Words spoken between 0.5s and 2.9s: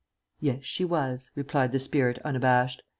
she was," replied the spirit unabashed.